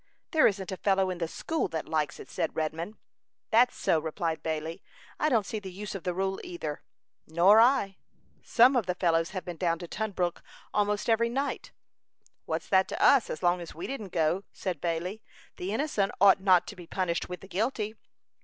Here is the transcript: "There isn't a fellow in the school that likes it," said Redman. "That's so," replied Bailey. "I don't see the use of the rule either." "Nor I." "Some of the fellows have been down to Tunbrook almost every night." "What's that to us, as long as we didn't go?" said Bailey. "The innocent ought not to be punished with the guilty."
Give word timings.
"There 0.31 0.47
isn't 0.47 0.71
a 0.71 0.77
fellow 0.77 1.11
in 1.11 1.19
the 1.19 1.27
school 1.27 1.67
that 1.67 1.87
likes 1.87 2.19
it," 2.19 2.27
said 2.27 2.55
Redman. 2.55 2.97
"That's 3.51 3.75
so," 3.77 3.99
replied 3.99 4.41
Bailey. 4.41 4.81
"I 5.19 5.29
don't 5.29 5.45
see 5.45 5.59
the 5.59 5.71
use 5.71 5.93
of 5.93 6.01
the 6.05 6.13
rule 6.15 6.41
either." 6.43 6.81
"Nor 7.27 7.59
I." 7.61 7.97
"Some 8.41 8.75
of 8.75 8.87
the 8.87 8.95
fellows 8.95 9.29
have 9.29 9.45
been 9.45 9.57
down 9.57 9.77
to 9.77 9.87
Tunbrook 9.87 10.41
almost 10.73 11.07
every 11.07 11.29
night." 11.29 11.71
"What's 12.45 12.67
that 12.69 12.87
to 12.87 12.99
us, 12.99 13.29
as 13.29 13.43
long 13.43 13.61
as 13.61 13.75
we 13.75 13.85
didn't 13.85 14.09
go?" 14.11 14.43
said 14.51 14.81
Bailey. 14.81 15.21
"The 15.57 15.71
innocent 15.71 16.13
ought 16.19 16.41
not 16.41 16.65
to 16.69 16.75
be 16.75 16.87
punished 16.87 17.29
with 17.29 17.41
the 17.41 17.47
guilty." 17.47 17.95